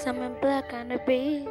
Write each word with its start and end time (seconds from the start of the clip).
Some 0.00 0.22
employer 0.22 0.62
cannot 0.62 1.04
pay 1.04 1.44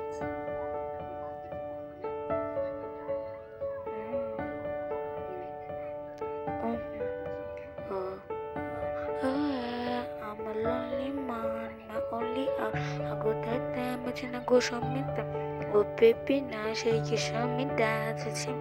Imagine 14.10 14.36
I 14.36 14.44
go 14.46 14.60
show 14.60 14.82
me 14.82 15.02
that. 15.16 15.28
Oh 15.72 15.86
baby, 15.96 16.42
now 16.42 16.74
she 16.74 16.90
can 16.90 17.16
show 17.16 17.48
me 17.48 17.66
that. 17.78 18.20
It's 18.26 18.42
him. 18.42 18.58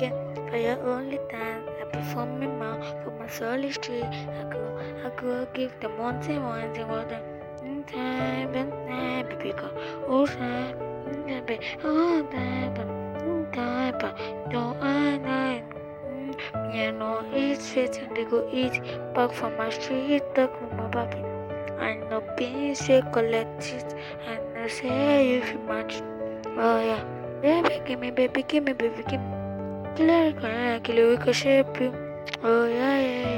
Yeah, 0.00 0.14
for 0.48 0.56
your 0.56 0.78
only 0.88 1.18
time, 1.30 1.68
I 1.80 1.84
perform 1.92 2.38
my 2.38 2.46
now 2.46 2.78
for 3.02 3.10
my 3.10 3.26
solid 3.26 3.74
street. 3.74 4.04
I 4.04 4.44
go, 4.48 4.62
I 5.04 5.10
go 5.20 5.46
give 5.52 5.78
them 5.80 5.98
once 5.98 6.28
and 6.28 6.44
once 6.44 6.78
and 6.78 6.88
once. 6.88 7.33
Oh, 10.16 10.26
oh, 11.84 12.22
know 16.92 17.24
eat 17.34 17.60
shit 17.62 18.00
they 18.14 18.24
go 18.24 18.48
eat 18.52 18.80
back 19.14 19.32
from 19.32 19.56
my 19.56 19.70
street, 19.70 20.22
talk 20.34 20.52
with 20.60 20.72
my 20.72 20.86
baby. 20.88 21.22
I 21.78 21.94
know 22.10 22.22
beans, 22.36 22.78
say 22.80 23.02
collect 23.12 23.72
it, 23.72 23.94
and 24.26 24.58
I 24.58 24.68
say 24.68 25.36
if 25.36 25.52
you 25.52 25.58
match. 25.68 26.02
Oh, 26.56 26.80
yeah. 26.80 27.02
Baby, 27.42 27.82
give 27.86 28.00
me, 28.00 28.10
baby, 28.10 28.42
give 28.42 28.64
me, 28.64 28.72
baby, 28.72 29.02
give 29.08 29.20
me. 29.20 29.30
Killer, 29.96 30.32
killer, 30.80 31.10
we 31.10 31.16
can 31.16 31.32
shape 31.32 31.80
you. 31.80 31.94
Oh, 32.42 32.66
yeah. 32.66 33.00
Yeah. 33.00 33.33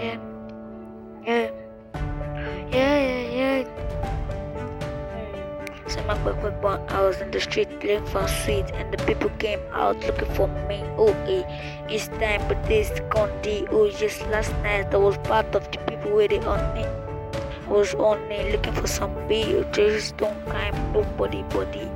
So 5.89 6.03
my 6.03 6.15
back 6.25 6.43
was 6.43 6.53
born. 6.61 6.81
I 6.89 7.01
was 7.03 7.21
in 7.21 7.31
the 7.31 7.41
street 7.41 7.71
looking 7.71 8.05
for 8.07 8.27
sweet, 8.27 8.71
and 8.75 8.93
the 8.93 8.99
people 9.05 9.31
came 9.39 9.61
out 9.73 10.01
looking 10.05 10.35
for 10.35 10.49
me. 10.69 10.83
Oh, 10.99 11.15
eh, 11.27 11.45
it's 11.89 12.09
time, 12.09 12.43
but 12.49 12.63
this 12.67 12.91
Condi. 13.15 13.69
Oh, 13.71 13.89
just 13.91 14.23
last 14.29 14.53
night 14.63 14.93
I 14.93 14.97
was 14.97 15.17
part 15.19 15.55
of 15.55 15.71
the 15.71 15.79
people 15.91 16.17
waiting 16.17 16.45
on 16.45 16.75
me. 16.75 16.85
I 16.85 17.69
was 17.69 17.95
only 17.95 18.53
looking 18.53 18.75
for 18.75 18.87
some 18.87 19.15
beer. 19.29 19.65
Just 19.73 20.17
don't 20.17 20.45
climb 20.47 20.75
nobody 20.93 21.43
body. 21.45 21.89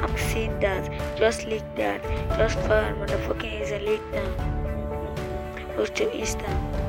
I'm 0.00 0.16
seeing 0.16 0.58
that, 0.60 0.90
just 1.16 1.46
like 1.46 1.66
that, 1.76 2.02
just 2.38 2.58
fun. 2.60 2.96
Motherfucking 3.00 3.60
is 3.60 3.72
a 3.72 3.78
leak 3.80 4.02
down. 4.12 4.34
Goes 5.76 5.90
to 5.90 6.16
Eastern. 6.16 6.85